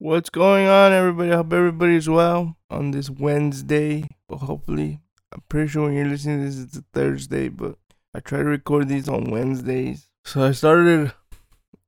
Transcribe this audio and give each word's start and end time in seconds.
What's 0.00 0.30
going 0.30 0.68
on, 0.68 0.92
everybody? 0.92 1.32
I 1.32 1.36
hope 1.38 1.52
everybody's 1.52 2.08
well 2.08 2.56
on 2.70 2.92
this 2.92 3.10
Wednesday. 3.10 4.04
Well, 4.28 4.38
hopefully, 4.38 5.00
I'm 5.32 5.42
pretty 5.48 5.66
sure 5.66 5.86
when 5.86 5.94
you're 5.94 6.06
listening 6.06 6.44
this, 6.44 6.56
it's 6.56 6.76
a 6.76 6.84
Thursday, 6.92 7.48
but 7.48 7.74
I 8.14 8.20
try 8.20 8.38
to 8.38 8.44
record 8.44 8.88
these 8.88 9.08
on 9.08 9.24
Wednesdays. 9.24 10.08
So 10.24 10.44
I 10.44 10.52
started 10.52 11.12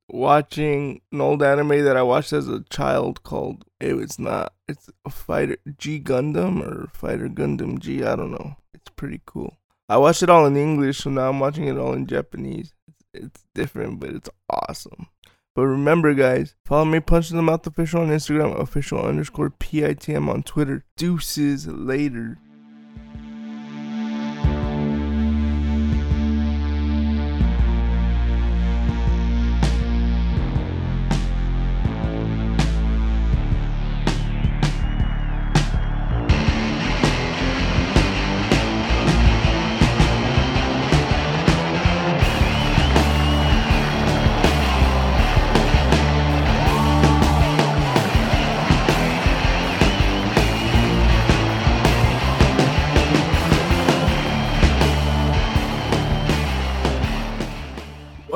watching 0.09 0.99
an 1.13 1.21
old 1.21 1.41
anime 1.41 1.85
that 1.85 1.95
I 1.95 2.01
watched 2.01 2.33
as 2.33 2.49
a 2.49 2.65
child 2.69 3.23
called 3.23 3.63
it 3.79 3.93
was 3.93 4.19
not 4.19 4.51
it's 4.67 4.89
a 5.05 5.09
fighter 5.09 5.55
G 5.77 6.01
Gundam 6.01 6.61
or 6.61 6.89
Fighter 6.93 7.29
Gundam 7.29 7.79
G, 7.79 8.03
I 8.03 8.17
don't 8.17 8.31
know. 8.31 8.57
It's 8.73 8.91
pretty 8.97 9.21
cool. 9.25 9.57
I 9.87 9.95
watched 9.95 10.21
it 10.21 10.29
all 10.29 10.45
in 10.45 10.57
English, 10.57 10.97
so 10.97 11.09
now 11.11 11.29
I'm 11.29 11.39
watching 11.39 11.69
it 11.69 11.77
all 11.77 11.93
in 11.93 12.07
Japanese. 12.07 12.73
It's 13.13 13.45
different, 13.55 14.01
but 14.01 14.09
it's 14.09 14.29
awesome. 14.49 15.07
But 15.53 15.65
remember, 15.65 16.13
guys, 16.13 16.55
follow 16.65 16.85
me, 16.85 17.01
Punch 17.01 17.29
in 17.29 17.35
the 17.35 17.43
Mouth 17.43 17.67
official 17.67 18.01
on 18.01 18.07
Instagram, 18.07 18.57
official 18.57 18.99
underscore 18.99 19.49
PITM 19.49 20.29
on 20.29 20.43
Twitter. 20.43 20.85
Deuces 20.95 21.67
later. 21.67 22.37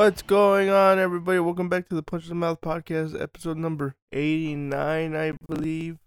What's 0.06 0.22
going 0.22 0.70
on, 0.70 1.00
everybody? 1.00 1.40
Welcome 1.40 1.68
back 1.68 1.90
to 1.90 1.96
the 1.96 2.04
Punch 2.04 2.26
in 2.26 2.30
the 2.30 2.36
Mouth 2.36 2.62
podcast, 2.62 3.20
episode 3.20 3.58
number 3.58 3.96
89, 4.12 5.16
I 5.16 5.32
believe. 5.50 5.98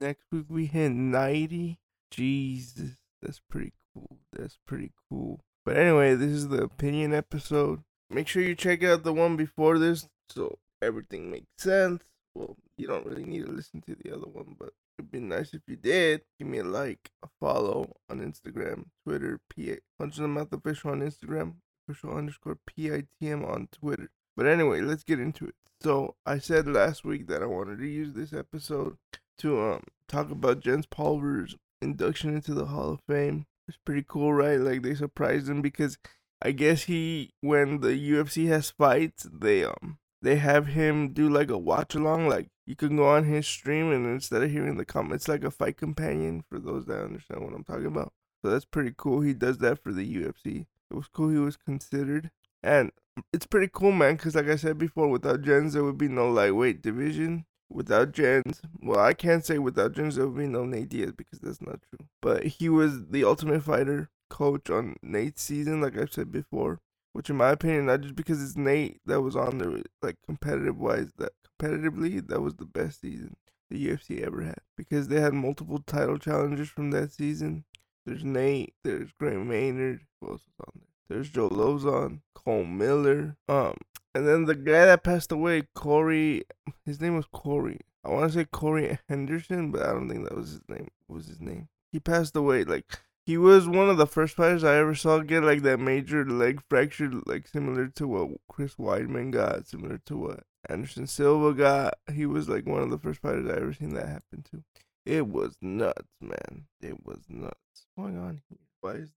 Next 0.00 0.24
week 0.32 0.46
we 0.48 0.64
hit 0.64 0.88
90. 0.88 1.78
Jesus, 2.10 2.92
that's 3.20 3.42
pretty 3.50 3.74
cool. 3.92 4.20
That's 4.32 4.56
pretty 4.66 4.92
cool. 5.10 5.40
But 5.66 5.76
anyway, 5.76 6.14
this 6.14 6.30
is 6.30 6.48
the 6.48 6.62
opinion 6.62 7.12
episode. 7.12 7.82
Make 8.08 8.26
sure 8.26 8.42
you 8.42 8.54
check 8.54 8.82
out 8.82 9.02
the 9.02 9.12
one 9.12 9.36
before 9.36 9.78
this 9.78 10.08
so 10.30 10.58
everything 10.80 11.30
makes 11.30 11.52
sense. 11.58 12.02
Well, 12.34 12.56
you 12.78 12.86
don't 12.86 13.04
really 13.04 13.26
need 13.26 13.44
to 13.44 13.52
listen 13.52 13.82
to 13.82 13.94
the 13.94 14.16
other 14.16 14.28
one, 14.28 14.56
but 14.58 14.70
it'd 14.98 15.10
be 15.10 15.20
nice 15.20 15.52
if 15.52 15.60
you 15.66 15.76
did. 15.76 16.22
Give 16.38 16.48
me 16.48 16.56
a 16.56 16.64
like, 16.64 17.10
a 17.22 17.28
follow 17.38 17.96
on 18.08 18.20
Instagram, 18.20 18.86
Twitter, 19.06 19.40
PA, 19.54 19.74
Punch 19.98 20.16
in 20.16 20.22
the 20.22 20.28
Mouth 20.28 20.54
official 20.54 20.92
on 20.92 21.02
Instagram, 21.02 21.56
official 21.92 22.16
underscore 22.16 22.58
PITM 22.66 23.48
on 23.48 23.68
Twitter. 23.70 24.10
But 24.36 24.46
anyway, 24.46 24.80
let's 24.80 25.04
get 25.04 25.20
into 25.20 25.46
it. 25.46 25.54
So 25.80 26.16
I 26.24 26.38
said 26.38 26.66
last 26.66 27.04
week 27.04 27.26
that 27.26 27.42
I 27.42 27.46
wanted 27.46 27.78
to 27.78 27.86
use 27.86 28.12
this 28.12 28.32
episode 28.32 28.96
to 29.38 29.60
um 29.60 29.82
talk 30.08 30.30
about 30.30 30.60
Jens 30.60 30.86
Pulver's 30.86 31.56
induction 31.80 32.34
into 32.34 32.54
the 32.54 32.66
Hall 32.66 32.92
of 32.92 33.00
Fame. 33.06 33.46
It's 33.68 33.78
pretty 33.84 34.04
cool, 34.06 34.32
right? 34.32 34.58
Like 34.58 34.82
they 34.82 34.94
surprised 34.94 35.48
him 35.48 35.60
because 35.60 35.98
I 36.40 36.52
guess 36.52 36.84
he 36.84 37.34
when 37.40 37.80
the 37.80 37.88
UFC 37.88 38.48
has 38.48 38.70
fights, 38.70 39.28
they 39.32 39.64
um 39.64 39.98
they 40.22 40.36
have 40.36 40.68
him 40.68 41.12
do 41.12 41.28
like 41.28 41.50
a 41.50 41.58
watch 41.58 41.94
along. 41.94 42.28
Like 42.28 42.48
you 42.64 42.76
can 42.76 42.96
go 42.96 43.08
on 43.08 43.24
his 43.24 43.46
stream 43.46 43.90
and 43.90 44.06
instead 44.06 44.42
of 44.42 44.50
hearing 44.50 44.76
the 44.76 44.84
comments, 44.84 45.28
like 45.28 45.44
a 45.44 45.50
fight 45.50 45.76
companion 45.76 46.44
for 46.48 46.58
those 46.60 46.86
that 46.86 47.02
understand 47.02 47.44
what 47.44 47.54
I'm 47.54 47.64
talking 47.64 47.86
about. 47.86 48.12
So 48.42 48.50
that's 48.50 48.64
pretty 48.64 48.94
cool. 48.96 49.20
He 49.20 49.34
does 49.34 49.58
that 49.58 49.82
for 49.82 49.92
the 49.92 50.16
UFC. 50.16 50.66
It 50.92 50.96
was 50.96 51.08
cool 51.08 51.30
he 51.30 51.38
was 51.38 51.56
considered. 51.56 52.30
And 52.62 52.92
it's 53.32 53.46
pretty 53.46 53.70
cool, 53.72 53.92
man, 53.92 54.16
because 54.16 54.34
like 54.34 54.48
I 54.48 54.56
said 54.56 54.76
before, 54.76 55.08
without 55.08 55.40
Jens, 55.40 55.72
there 55.72 55.84
would 55.84 55.96
be 55.96 56.08
no 56.08 56.30
lightweight 56.30 56.82
division. 56.82 57.46
Without 57.70 58.12
Jens, 58.12 58.60
well, 58.78 59.00
I 59.00 59.14
can't 59.14 59.46
say 59.46 59.58
without 59.58 59.92
Jens, 59.92 60.16
there 60.16 60.26
would 60.28 60.36
be 60.36 60.46
no 60.46 60.66
Nate 60.66 60.90
Diaz 60.90 61.12
because 61.16 61.38
that's 61.38 61.62
not 61.62 61.80
true. 61.80 62.06
But 62.20 62.44
he 62.44 62.68
was 62.68 63.06
the 63.06 63.24
ultimate 63.24 63.62
fighter 63.62 64.10
coach 64.28 64.68
on 64.68 64.96
Nate's 65.02 65.40
season, 65.40 65.80
like 65.80 65.96
I've 65.96 66.12
said 66.12 66.30
before. 66.30 66.80
Which, 67.14 67.30
in 67.30 67.36
my 67.36 67.50
opinion, 67.50 67.86
not 67.86 68.02
just 68.02 68.14
because 68.14 68.42
it's 68.42 68.56
Nate 68.56 69.00
that 69.06 69.22
was 69.22 69.34
on 69.34 69.56
there, 69.56 69.82
like 70.02 70.16
competitive 70.26 70.78
wise, 70.78 71.12
that 71.16 71.32
competitively, 71.58 72.26
that 72.28 72.42
was 72.42 72.56
the 72.56 72.66
best 72.66 73.00
season 73.00 73.36
the 73.70 73.86
UFC 73.86 74.22
ever 74.22 74.42
had. 74.42 74.60
Because 74.76 75.08
they 75.08 75.20
had 75.20 75.32
multiple 75.32 75.82
title 75.86 76.18
challenges 76.18 76.68
from 76.68 76.90
that 76.90 77.12
season. 77.12 77.64
There's 78.04 78.24
Nate, 78.24 78.74
there's 78.82 79.12
Gray 79.12 79.36
Maynard, 79.36 80.00
who 80.20 80.30
else 80.30 80.42
was 80.58 80.66
on 80.66 80.80
there? 80.80 80.88
There's 81.08 81.30
Joe 81.30 81.50
Lauzon, 81.50 82.20
Cole 82.34 82.64
Miller, 82.64 83.36
um, 83.48 83.76
and 84.14 84.26
then 84.26 84.44
the 84.44 84.54
guy 84.54 84.86
that 84.86 85.04
passed 85.04 85.32
away, 85.32 85.68
Corey. 85.74 86.44
His 86.84 87.00
name 87.00 87.16
was 87.16 87.26
Corey. 87.26 87.80
I 88.04 88.10
want 88.10 88.32
to 88.32 88.38
say 88.38 88.44
Corey 88.44 88.98
Henderson, 89.08 89.70
but 89.70 89.82
I 89.82 89.92
don't 89.92 90.08
think 90.08 90.24
that 90.24 90.36
was 90.36 90.50
his 90.50 90.68
name. 90.68 90.88
What 91.06 91.16
was 91.16 91.26
his 91.28 91.40
name? 91.40 91.68
He 91.92 92.00
passed 92.00 92.34
away. 92.34 92.64
Like 92.64 92.98
he 93.24 93.38
was 93.38 93.68
one 93.68 93.88
of 93.88 93.96
the 93.96 94.06
first 94.06 94.34
fighters 94.34 94.64
I 94.64 94.76
ever 94.76 94.94
saw 94.94 95.20
get 95.20 95.44
like 95.44 95.62
that 95.62 95.78
major 95.78 96.24
leg 96.24 96.62
fracture, 96.68 97.10
like 97.26 97.46
similar 97.46 97.86
to 97.88 98.08
what 98.08 98.30
Chris 98.48 98.74
Weidman 98.74 99.30
got, 99.30 99.66
similar 99.66 99.98
to 100.06 100.16
what 100.16 100.40
Anderson 100.68 101.06
Silva 101.06 101.54
got. 101.54 101.94
He 102.12 102.26
was 102.26 102.48
like 102.48 102.66
one 102.66 102.82
of 102.82 102.90
the 102.90 102.98
first 102.98 103.22
fighters 103.22 103.48
I 103.48 103.56
ever 103.56 103.72
seen 103.72 103.94
that 103.94 104.08
happen 104.08 104.44
to. 104.50 104.64
It 105.06 105.26
was 105.26 105.56
nuts, 105.60 106.08
man. 106.20 106.66
It 106.80 107.04
was 107.04 107.20
nuts. 107.28 107.58
What's 107.72 107.86
going 107.96 108.18
on 108.18 108.42
here? 108.50 108.58
Why 108.82 108.90
is 108.92 109.12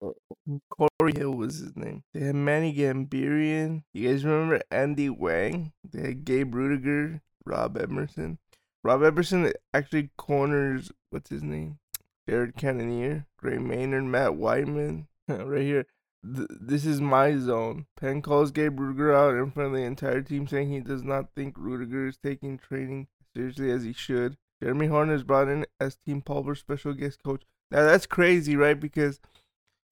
oh, 0.00 0.14
oh, 0.50 0.60
Corey 0.98 1.12
Hill 1.14 1.32
was 1.32 1.58
his 1.58 1.76
name. 1.76 2.04
They 2.14 2.20
had 2.20 2.36
Manny 2.36 2.74
Gamburyan. 2.74 3.82
You 3.92 4.08
guys 4.08 4.24
remember 4.24 4.62
Andy 4.70 5.10
Wang? 5.10 5.72
They 5.84 6.00
had 6.00 6.24
Gabe 6.24 6.54
Ruediger, 6.54 7.20
Rob 7.44 7.76
Emerson. 7.76 8.38
Rob 8.82 9.02
Emerson 9.02 9.52
actually 9.74 10.08
corners, 10.16 10.90
what's 11.10 11.28
his 11.28 11.42
name? 11.42 11.80
Jared 12.26 12.56
Cannonier, 12.56 13.26
Gray 13.36 13.58
Maynard, 13.58 14.04
Matt 14.04 14.32
Wiman. 14.32 15.06
right 15.28 15.60
here. 15.60 15.84
Th- 16.24 16.48
this 16.50 16.86
is 16.86 17.02
my 17.02 17.36
zone. 17.36 17.86
Penn 17.94 18.22
calls 18.22 18.52
Gabe 18.52 18.78
Ruediger 18.78 19.14
out 19.14 19.34
in 19.34 19.50
front 19.50 19.74
of 19.74 19.74
the 19.74 19.84
entire 19.84 20.22
team, 20.22 20.46
saying 20.46 20.70
he 20.70 20.80
does 20.80 21.02
not 21.02 21.34
think 21.36 21.58
Ruediger 21.58 22.08
is 22.08 22.16
taking 22.16 22.56
training 22.56 23.08
seriously 23.36 23.70
as 23.70 23.84
he 23.84 23.92
should. 23.92 24.38
Jeremy 24.62 24.86
Horn 24.86 25.10
is 25.10 25.22
brought 25.22 25.48
in 25.48 25.66
as 25.78 25.96
Team 25.96 26.22
Pulver's 26.22 26.60
special 26.60 26.94
guest 26.94 27.22
coach. 27.22 27.42
Now 27.70 27.84
that's 27.84 28.06
crazy, 28.06 28.56
right? 28.56 28.78
Because 28.78 29.20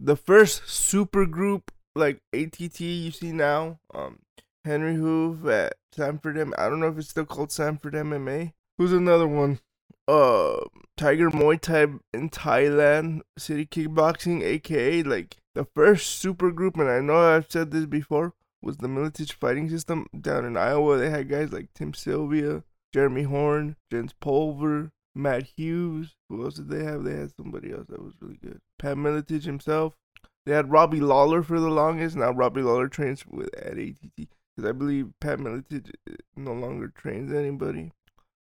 the 0.00 0.16
first 0.16 0.69
super 0.69 1.26
group 1.26 1.70
like 1.94 2.20
ATT 2.34 2.81
you 2.81 3.10
see 3.10 3.32
now, 3.32 3.78
um, 3.94 4.20
Henri 4.64 4.97
Hooft 4.97 5.50
at 5.50 5.75
Sanford 5.92 6.37
M. 6.37 6.53
I 6.59 6.69
don't 6.69 6.81
know 6.81 6.88
if 6.88 6.98
it's 6.98 7.09
still 7.09 7.25
called 7.25 7.53
Sanford 7.53 7.94
MMA. 7.94 8.53
Who's 8.78 8.92
another 8.92 9.26
one? 9.26 9.60
Uh, 10.09 10.59
Tiger 10.97 11.31
Muay 11.31 11.60
Thai 11.60 11.87
in 12.14 12.31
Thailand, 12.31 13.22
City 13.38 13.66
Kickboxing, 13.66 14.43
aka 14.43 15.03
like 15.03 15.38
the 15.54 15.64
first 15.64 16.10
super 16.10 16.50
group, 16.50 16.76
and 16.76 16.88
I 16.88 17.00
know 17.00 17.16
I've 17.16 17.50
said 17.50 17.70
this 17.70 17.87
before, 17.87 18.34
was 18.62 18.76
the 18.76 18.88
Miletich 18.88 19.32
Fighting 19.32 19.70
System 19.70 20.06
down 20.19 20.44
in 20.44 20.56
Iowa. 20.56 20.98
They 20.98 21.10
had 21.10 21.28
guys 21.28 21.53
like 21.53 21.72
Tim 21.75 21.94
Sylvia, 21.94 22.62
Jeremy 22.93 23.22
Horn, 23.22 23.76
Jens 23.91 24.14
Pulver, 24.20 24.93
Matt 25.16 25.49
Hughes. 25.56 26.15
Who 26.28 26.44
else 26.44 26.56
did 26.56 26.69
they 26.69 26.84
have? 26.84 27.03
They 27.03 27.15
had 27.15 27.34
somebody 27.34 27.72
else 27.72 27.87
that 27.88 28.03
was 28.03 28.12
really 28.21 28.38
good. 28.43 28.60
Pat 28.78 28.97
Miletich 28.97 29.44
himself. 29.44 29.94
They 30.44 30.53
had 30.53 30.71
Robbie 30.71 31.00
Lawler 31.00 31.43
for 31.43 31.59
the 31.59 31.71
longest. 31.71 32.16
Now 32.16 32.31
Robbie 32.31 32.62
Lawler 32.62 32.88
trains 32.88 33.26
with 33.26 33.53
at 33.56 33.78
ATT 33.78 34.12
because 34.15 34.69
I 34.69 34.72
believe 34.72 35.12
Pat 35.21 35.38
Miletich 35.38 35.91
uh, 36.09 36.15
no 36.37 36.53
longer 36.53 36.88
trains 36.88 37.32
anybody. 37.32 37.93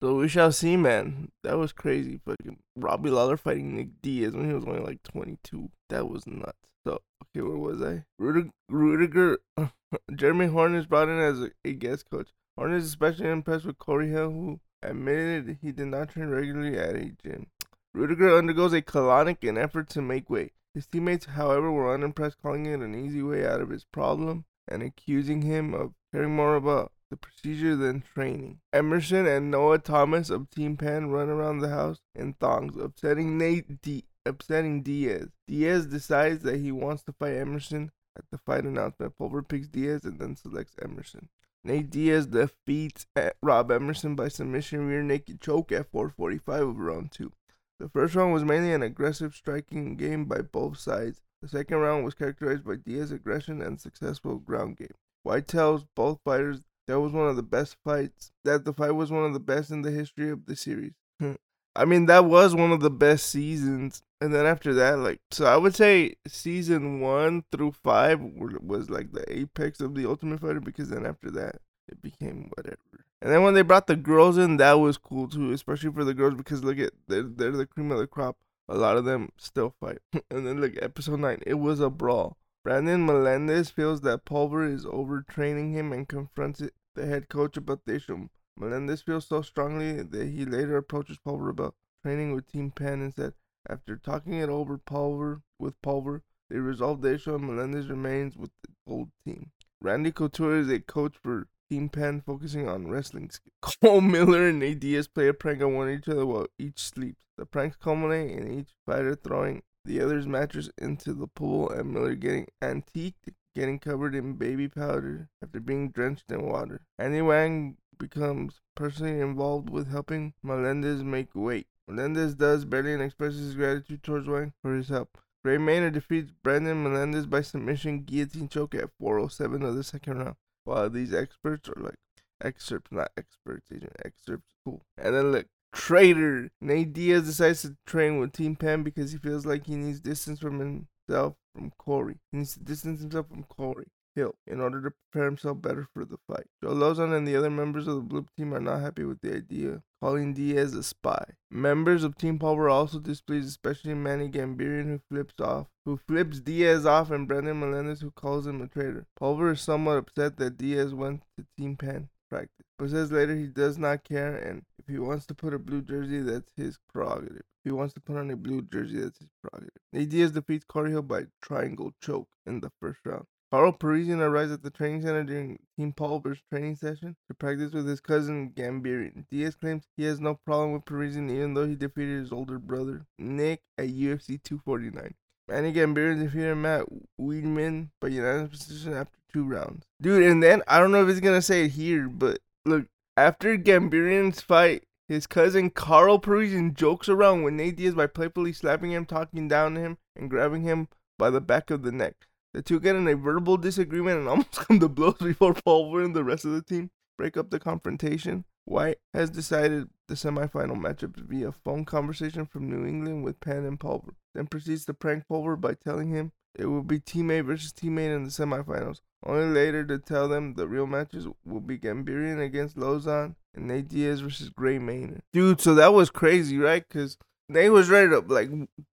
So 0.03 0.15
we 0.15 0.27
shall 0.27 0.51
see, 0.51 0.75
man. 0.75 1.31
That 1.43 1.57
was 1.57 1.71
crazy. 1.71 2.19
Fucking 2.25 2.59
Robbie 2.75 3.09
Lawler 3.09 3.37
fighting 3.37 3.75
Nick 3.75 4.01
Diaz 4.01 4.33
when 4.33 4.47
he 4.47 4.53
was 4.53 4.65
only 4.65 4.81
like 4.81 5.01
22. 5.03 5.71
That 5.89 6.09
was 6.09 6.27
nuts. 6.27 6.59
So 6.85 6.99
okay, 7.23 7.41
where 7.41 7.57
was 7.57 7.81
I? 7.81 8.03
Ruediger, 8.21 8.51
Ruediger 8.69 9.37
Jeremy 10.15 10.47
Horn 10.47 10.75
is 10.75 10.85
brought 10.85 11.07
in 11.07 11.19
as 11.19 11.39
a, 11.39 11.51
a 11.63 11.73
guest 11.73 12.09
coach. 12.11 12.29
Horn 12.57 12.73
is 12.73 12.85
especially 12.85 13.29
impressed 13.29 13.65
with 13.65 13.79
Corey 13.79 14.09
Hill, 14.09 14.29
who 14.31 14.59
admitted 14.89 15.57
he 15.61 15.71
did 15.71 15.87
not 15.87 16.09
train 16.09 16.27
regularly 16.27 16.77
at 16.77 16.95
a 16.95 17.11
gym. 17.23 17.47
Ruediger 17.95 18.37
undergoes 18.37 18.73
a 18.73 18.81
colonic 18.81 19.43
in 19.43 19.57
effort 19.57 19.89
to 19.89 20.01
make 20.01 20.29
weight. 20.29 20.53
His 20.73 20.87
teammates, 20.87 21.27
however, 21.27 21.71
were 21.71 21.93
unimpressed, 21.93 22.41
calling 22.41 22.65
it 22.65 22.81
an 22.81 22.93
easy 22.93 23.21
way 23.21 23.45
out 23.45 23.61
of 23.61 23.69
his 23.69 23.85
problem 23.85 24.45
and 24.67 24.83
accusing 24.83 25.41
him 25.41 25.73
of 25.73 25.93
caring 26.11 26.35
more 26.35 26.55
about 26.55 26.91
the 27.09 27.15
procedure 27.15 27.75
than 27.75 28.03
training. 28.13 28.59
Emerson 28.73 29.25
and 29.25 29.49
Noah 29.51 29.79
Thomas 29.79 30.29
of 30.29 30.49
Team 30.49 30.75
Penn 30.75 31.09
run 31.09 31.29
around 31.29 31.59
the 31.59 31.69
house 31.69 31.99
in 32.13 32.33
thongs, 32.33 32.75
upsetting 32.75 33.37
Nate 33.37 33.81
D- 33.81 34.05
upsetting 34.25 34.81
Diaz. 34.81 35.29
Diaz 35.47 35.85
decides 35.85 36.43
that 36.43 36.59
he 36.59 36.71
wants 36.71 37.03
to 37.03 37.13
fight 37.13 37.35
Emerson 37.35 37.91
at 38.17 38.25
the 38.31 38.37
fight 38.39 38.65
announcement. 38.65 39.17
Pulver 39.17 39.43
picks 39.43 39.67
Diaz 39.67 40.03
and 40.03 40.19
then 40.19 40.35
selects 40.35 40.75
Emerson. 40.81 41.29
Nate 41.65 41.89
Diaz 41.89 42.27
defeats 42.27 43.07
Rob 43.41 43.71
Emerson 43.71 44.15
by 44.15 44.27
submission 44.27 44.87
rear 44.87 45.01
naked 45.01 45.41
choke 45.41 45.71
at 45.71 45.89
445 45.89 46.61
of 46.61 46.77
round 46.77 47.11
two. 47.11 47.31
The 47.79 47.89
first 47.89 48.13
round 48.13 48.33
was 48.33 48.45
mainly 48.45 48.71
an 48.71 48.83
aggressive 48.83 49.35
striking 49.35 49.95
game 49.95 50.25
by 50.25 50.41
both 50.41 50.77
sides. 50.77 51.23
The 51.41 51.47
second 51.47 51.77
round 51.77 52.05
was 52.05 52.13
characterized 52.13 52.65
by 52.65 52.75
Diaz's 52.75 53.11
aggression 53.11 53.63
and 53.63 53.81
successful 53.81 54.37
ground 54.37 54.77
game. 54.77 54.93
White 55.23 55.47
tells 55.47 55.85
both 55.95 56.19
fighters 56.23 56.61
that 56.87 56.99
was 56.99 57.11
one 57.11 57.27
of 57.27 57.35
the 57.35 57.43
best 57.43 57.77
fights, 57.83 58.31
that 58.43 58.63
the 58.63 58.73
fight 58.73 58.91
was 58.91 59.11
one 59.11 59.25
of 59.25 59.33
the 59.33 59.39
best 59.39 59.71
in 59.71 59.81
the 59.81 59.89
history 59.89 60.29
of 60.29 60.45
the 60.45 60.55
series. 60.55 60.93
I 61.75 61.85
mean, 61.85 62.05
that 62.05 62.25
was 62.25 62.53
one 62.53 62.71
of 62.71 62.79
the 62.79 62.91
best 62.91 63.25
seasons. 63.25 64.03
And 64.21 64.33
then 64.33 64.45
after 64.45 64.73
that, 64.75 64.99
like, 64.99 65.19
so 65.31 65.45
I 65.45 65.57
would 65.57 65.75
say 65.75 66.15
season 66.25 67.01
one 67.01 67.43
through 67.51 67.73
five 67.73 68.21
was 68.21 68.89
like 68.89 69.11
the 69.11 69.25
apex 69.31 69.81
of 69.81 69.93
the 69.93 70.05
Ultimate 70.05 70.39
Fighter 70.39 70.61
because 70.61 70.89
then 70.89 71.05
after 71.05 71.29
that, 71.31 71.57
it 71.87 72.01
became 72.01 72.49
whatever. 72.55 72.77
And 73.21 73.31
then 73.31 73.43
when 73.43 73.53
they 73.53 73.61
brought 73.61 73.87
the 73.87 73.95
girls 73.95 74.37
in, 74.37 74.57
that 74.57 74.73
was 74.73 74.97
cool 74.97 75.27
too, 75.27 75.51
especially 75.51 75.91
for 75.91 76.03
the 76.03 76.13
girls 76.13 76.35
because 76.35 76.63
look 76.63 76.79
at 76.79 76.91
they're 77.07 77.23
they're 77.23 77.51
the 77.51 77.65
cream 77.65 77.91
of 77.91 77.99
the 77.99 78.07
crop. 78.07 78.37
A 78.67 78.75
lot 78.75 78.97
of 78.97 79.05
them 79.05 79.31
still 79.37 79.75
fight. 79.79 79.99
and 80.31 80.47
then 80.47 80.61
look, 80.61 80.73
episode 80.81 81.19
nine, 81.19 81.41
it 81.45 81.55
was 81.55 81.79
a 81.79 81.89
brawl. 81.89 82.37
Brandon 82.63 83.05
Melendez 83.05 83.69
feels 83.69 84.01
that 84.01 84.25
Pulver 84.25 84.65
is 84.65 84.85
overtraining 84.85 85.71
him 85.73 85.93
and 85.93 86.07
confronts 86.07 86.61
it, 86.61 86.73
the 86.95 87.05
head 87.05 87.29
coach 87.29 87.57
about 87.57 87.81
the 87.85 87.95
issue. 87.95 88.27
Melendez 88.57 89.01
feels 89.01 89.27
so 89.27 89.41
strongly 89.41 90.01
that 90.01 90.27
he 90.29 90.45
later 90.45 90.77
approaches 90.77 91.19
Pulver 91.19 91.49
about 91.49 91.75
training 92.01 92.33
with 92.33 92.51
Team 92.51 92.71
Penn 92.71 93.01
and 93.01 93.13
said, 93.13 93.33
after 93.69 93.97
talking 93.97 94.33
it 94.33 94.49
over 94.49 94.77
Pulver 94.77 95.41
with 95.59 95.81
Pulver, 95.81 96.23
they 96.49 96.57
resolved 96.57 97.01
the 97.01 97.13
issue 97.13 97.35
and 97.35 97.45
Melendez 97.45 97.89
remains 97.89 98.37
with 98.37 98.51
the 98.63 98.69
old 98.87 99.09
team. 99.25 99.51
Randy 99.81 100.11
Couture 100.11 100.59
is 100.59 100.69
a 100.69 100.79
coach 100.79 101.15
for 101.21 101.47
Team 101.69 101.89
Penn 101.89 102.21
focusing 102.21 102.67
on 102.67 102.87
wrestling 102.87 103.29
skills. 103.29 103.53
Cole 103.81 104.01
Miller 104.01 104.49
and 104.49 104.59
Nate 104.59 104.79
Diaz 104.79 105.07
play 105.07 105.27
a 105.27 105.33
prank 105.33 105.61
on 105.61 105.73
one 105.73 105.87
another 105.87 106.25
while 106.25 106.47
each 106.59 106.79
sleeps. 106.79 107.21
The 107.37 107.45
pranks 107.45 107.75
culminate 107.75 108.31
in 108.31 108.59
each 108.59 108.69
fighter 108.85 109.15
throwing 109.15 109.63
the 109.83 110.01
other's 110.01 110.27
mattress 110.27 110.69
into 110.77 111.13
the 111.13 111.27
pool 111.27 111.69
and 111.69 111.91
Miller 111.91 112.15
getting 112.15 112.47
antiqued, 112.61 113.33
getting 113.53 113.79
covered 113.79 114.15
in 114.15 114.33
baby 114.33 114.67
powder 114.67 115.29
after 115.43 115.59
being 115.59 115.89
drenched 115.89 116.31
in 116.31 116.43
water. 116.43 116.81
Andy 116.97 117.21
Wang 117.21 117.77
becomes 117.97 118.61
personally 118.75 119.19
involved 119.19 119.69
with 119.69 119.89
helping 119.89 120.33
Melendez 120.43 121.03
make 121.03 121.33
weight. 121.33 121.67
Melendez 121.87 122.35
does 122.35 122.65
barely 122.65 122.93
and 122.93 123.01
expresses 123.01 123.39
his 123.39 123.55
gratitude 123.55 124.03
towards 124.03 124.27
Wang 124.27 124.53
for 124.61 124.75
his 124.75 124.89
help. 124.89 125.17
Gray 125.43 125.57
Maynard 125.57 125.93
defeats 125.93 126.31
Brandon 126.43 126.81
Melendez 126.81 127.27
by 127.27 127.41
submission 127.41 128.01
guillotine 128.01 128.49
choke 128.49 128.73
at 128.73 128.89
407 128.99 129.61
of 129.61 129.75
the 129.75 129.83
second 129.83 130.17
round. 130.17 130.35
Wow, 130.65 130.87
these 130.87 131.13
experts 131.13 131.69
are 131.69 131.79
like 131.79 131.99
excerpts, 132.41 132.91
not 132.91 133.11
experts, 133.15 133.67
agent 133.71 133.95
excerpts. 134.03 134.55
Cool. 134.63 134.81
And 134.97 135.15
then 135.15 135.31
look, 135.31 135.45
traitor 135.71 136.49
Nate 136.59 136.93
Diaz 136.93 137.27
decides 137.27 137.61
to 137.61 137.77
train 137.85 138.19
with 138.19 138.33
Team 138.33 138.55
Penn 138.55 138.81
because 138.81 139.11
he 139.11 139.19
feels 139.19 139.45
like 139.45 139.67
he 139.67 139.75
needs 139.75 139.99
distance 139.99 140.39
from 140.39 140.59
himself 140.59 141.35
from 141.53 141.71
Corey. 141.77 142.17
He 142.31 142.39
needs 142.39 142.53
to 142.53 142.59
distance 142.61 143.01
himself 143.01 143.27
from 143.29 143.43
Corey 143.43 143.87
In 144.17 144.61
order 144.61 144.81
to 144.81 144.91
prepare 144.91 145.25
himself 145.25 145.61
better 145.61 145.89
for 145.93 146.05
the 146.05 146.17
fight. 146.25 146.47
Joe 146.63 146.69
Lauzon 146.69 147.13
and 147.13 147.27
the 147.27 147.35
other 147.35 147.49
members 147.49 147.85
of 147.85 147.95
the 147.95 148.01
blue 148.01 148.25
team 148.37 148.53
are 148.53 148.61
not 148.61 148.79
happy 148.79 149.03
with 149.03 149.19
the 149.19 149.35
idea, 149.35 149.83
calling 150.01 150.33
Diaz 150.33 150.73
a 150.73 150.83
spy. 150.83 151.33
Members 151.51 152.05
of 152.05 152.17
Team 152.17 152.39
Pulver 152.39 152.67
are 152.67 152.69
also 152.69 152.99
displeased, 152.99 153.49
especially 153.49 153.93
Manny 153.93 154.29
Gamburyan, 154.29 154.85
who 154.85 155.01
flips 155.09 155.33
off, 155.41 155.67
who 155.83 155.97
flips 155.97 156.39
Diaz 156.39 156.85
off, 156.85 157.11
and 157.11 157.27
Brandon 157.27 157.59
Melendez, 157.59 157.99
who 157.99 158.11
calls 158.11 158.47
him 158.47 158.61
a 158.61 158.67
traitor. 158.67 159.05
Pulver 159.17 159.51
is 159.51 159.59
somewhat 159.59 159.97
upset 159.97 160.37
that 160.37 160.57
Diaz 160.57 160.93
went 160.93 161.23
to 161.37 161.45
Team 161.57 161.75
Penn 161.75 162.07
practice, 162.29 162.65
but 162.79 162.91
says 162.91 163.11
later 163.11 163.35
he 163.35 163.47
does 163.47 163.77
not 163.77 164.05
care, 164.05 164.35
and 164.35 164.63
if 164.79 164.87
he 164.87 164.97
wants 164.97 165.25
to 165.25 165.33
put 165.33 165.53
a 165.53 165.59
blue 165.59 165.81
jersey, 165.81 166.21
that's 166.21 166.49
his 166.55 166.79
prerogative. 166.93 167.43
If 167.63 167.65
he 167.65 167.71
wants 167.71 167.93
to 167.95 167.99
put 167.99 168.15
on 168.15 168.31
a 168.31 168.37
blue 168.37 168.61
jersey, 168.61 168.99
that's 168.99 169.19
his 169.19 169.27
prerogative. 169.41 170.09
Diaz 170.09 170.31
defeats 170.31 170.63
Corey 170.63 170.91
Hill 170.91 171.01
by 171.01 171.25
triangle 171.41 171.93
choke 172.01 172.29
in 172.45 172.61
the 172.61 172.71
first 172.79 172.99
round. 173.05 173.25
Carl 173.55 173.71
Parisyan 173.71 174.19
arrives 174.19 174.51
at 174.51 174.63
the 174.63 174.69
training 174.69 175.01
center 175.01 175.23
during 175.23 175.57
Team 175.77 175.93
Pulver's 175.93 176.41
training 176.51 176.75
session 176.75 177.15
to 177.29 177.33
practice 177.33 177.71
with 177.71 177.87
his 177.87 178.01
cousin 178.01 178.49
Gamburyan. 178.49 179.27
Diaz 179.31 179.55
claims 179.55 179.87
he 179.95 180.03
has 180.03 180.19
no 180.19 180.35
problem 180.45 180.73
with 180.73 180.83
Parisyan 180.83 181.31
even 181.31 181.53
though 181.53 181.65
he 181.65 181.75
defeated 181.75 182.19
his 182.19 182.33
older 182.33 182.59
brother, 182.59 183.05
Nick, 183.17 183.61
at 183.77 183.87
UFC 183.87 184.43
249. 184.43 185.13
Manny 185.47 185.71
Gamburyan 185.71 186.21
defeated 186.21 186.55
Matt 186.55 186.83
Wiman 187.17 187.91
by 188.01 188.09
unanimous 188.09 188.59
decision 188.59 188.91
after 188.91 189.17
two 189.31 189.45
rounds. 189.45 189.85
Dude, 190.01 190.23
and 190.23 190.43
then, 190.43 190.61
I 190.67 190.77
don't 190.77 190.91
know 190.91 191.03
if 191.03 191.07
he's 191.07 191.21
to 191.21 191.41
say 191.41 191.63
it 191.63 191.71
here, 191.71 192.09
but 192.09 192.39
look, 192.65 192.87
after 193.15 193.57
Gamburyan's 193.57 194.41
fight, 194.41 194.83
his 195.07 195.27
cousin 195.27 195.69
Carl 195.69 196.19
Parisyan 196.19 196.73
jokes 196.73 197.07
around 197.07 197.43
with 197.43 197.53
Nate 197.53 197.77
Diaz 197.77 197.95
by 197.95 198.07
playfully 198.07 198.51
slapping 198.51 198.91
him, 198.91 199.05
talking 199.05 199.47
down 199.47 199.75
to 199.75 199.79
him, 199.79 199.97
and 200.13 200.29
grabbing 200.29 200.63
him 200.63 200.89
by 201.17 201.29
the 201.29 201.39
back 201.39 201.71
of 201.71 201.83
the 201.83 201.93
neck. 201.93 202.27
The 202.55 202.61
two 202.61 202.79
get 202.79 202.95
in 202.95 203.05
a 203.09 203.17
verbal 203.17 203.57
disagreement 203.57 204.19
and 204.19 204.29
almost 204.29 204.53
come 204.53 204.79
to 204.79 204.87
blows 204.87 205.17
before 205.17 205.53
Pulver 205.53 206.01
and 206.01 206.15
the 206.15 206.23
rest 206.23 206.45
of 206.45 206.53
the 206.53 206.61
team 206.61 206.89
break 207.17 207.35
up 207.35 207.49
the 207.49 207.59
confrontation. 207.59 208.45
White 208.63 208.99
has 209.13 209.29
decided 209.29 209.89
the 210.07 210.15
semifinal 210.15 210.77
matchup 210.77 211.17
via 211.17 211.51
phone 211.51 211.83
conversation 211.83 212.45
from 212.45 212.69
New 212.69 212.87
England 212.87 213.25
with 213.25 213.41
Penn 213.41 213.65
and 213.65 213.77
Pulver, 213.77 214.15
then 214.33 214.47
proceeds 214.47 214.85
to 214.85 214.93
prank 214.93 215.27
Pulver 215.27 215.57
by 215.57 215.73
telling 215.73 216.11
him 216.11 216.31
it 216.57 216.67
will 216.67 216.81
be 216.81 216.97
teammate 216.97 217.45
versus 217.45 217.73
teammate 217.73 218.15
in 218.15 218.23
the 218.23 218.29
semifinals, 218.29 219.01
only 219.25 219.53
later 219.53 219.83
to 219.87 219.99
tell 219.99 220.29
them 220.29 220.53
the 220.53 220.69
real 220.69 220.87
matches 220.87 221.27
will 221.43 221.59
be 221.59 221.77
Gamburyan 221.77 222.41
against 222.41 222.77
Lauzon 222.77 223.35
and 223.53 223.67
Nate 223.67 223.89
Diaz 223.89 224.21
versus 224.21 224.47
Gray 224.49 224.79
Maynard. 224.79 225.23
Dude, 225.33 225.59
so 225.59 225.75
that 225.75 225.93
was 225.93 226.09
crazy, 226.09 226.57
right? 226.57 226.87
Because 226.87 227.17
they 227.49 227.69
was 227.69 227.89
ready 227.89 228.09
to 228.09 228.19
like 228.19 228.49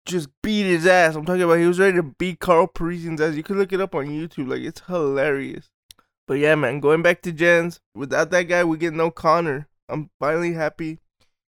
just 0.07 0.29
beat 0.43 0.65
his 0.65 0.87
ass. 0.87 1.15
I'm 1.15 1.25
talking 1.25 1.43
about 1.43 1.59
he 1.59 1.67
was 1.67 1.81
ready 1.81 1.97
to 1.97 2.03
beat 2.03 2.41
Carl 2.41 2.69
Parisyan's 2.69 3.21
ass. 3.21 3.35
You 3.35 3.43
can 3.43 3.59
look 3.59 3.73
it 3.73 3.81
up 3.81 3.95
on 3.95 4.07
YouTube. 4.07 4.49
Like 4.49 4.63
it's 4.63 4.83
hilarious. 4.87 5.71
But 6.27 6.35
yeah, 6.35 6.55
man, 6.55 6.81
going 6.81 7.03
back 7.03 7.23
to 7.23 7.33
Jens, 7.33 7.81
without 7.95 8.31
that 8.31 8.45
guy, 8.45 8.65
we 8.65 8.79
get 8.79 8.95
no 8.95 9.11
Conor. 9.11 9.69
I'm 9.89 10.11
finally 10.21 10.53
happy 10.53 10.99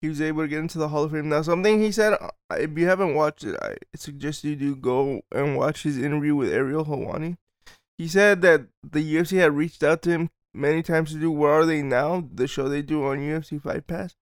he 0.02 0.10
was 0.10 0.22
able 0.22 0.42
to 0.42 0.48
get 0.48 0.60
into 0.60 0.80
the 0.80 0.88
Hall 0.88 1.04
of 1.04 1.12
Fame. 1.12 1.30
Now, 1.30 1.44
something 1.44 1.80
he 1.80 1.92
said, 1.92 2.14
uh, 2.14 2.30
if 2.52 2.76
you 2.78 2.88
haven't 2.88 3.14
watched 3.14 3.44
it, 3.44 3.56
I 3.62 3.76
suggest 3.96 4.44
you 4.44 4.56
do 4.56 4.76
go 4.76 5.22
and 5.32 5.56
watch 5.56 5.84
his 5.84 5.98
interview 5.98 6.36
with 6.36 6.52
Ariel 6.52 6.86
Helwani. 6.86 7.38
He 7.98 8.08
said 8.08 8.42
that 8.42 8.66
the 8.84 9.16
UFC 9.16 9.38
had 9.38 9.56
reached 9.56 9.84
out 9.84 10.02
to 10.04 10.10
him 10.10 10.30
many 10.54 10.82
times 10.82 11.12
to 11.12 11.20
do 11.20 11.32
Where 11.32 11.52
Are 11.52 11.66
They 11.66 11.84
Now, 11.84 12.28
the 12.34 12.48
show 12.48 12.68
they 12.68 12.82
do 12.82 13.06
on 13.06 13.20
UFC 13.20 13.62
Fight 13.62 13.86
Pass. 13.86 14.16